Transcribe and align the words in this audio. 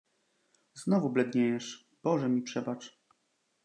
"znowu 0.73 1.09
bledniejesz... 1.09 1.89
Boże 2.03 2.29
mi 2.29 2.41
przebacz!" 2.41 3.01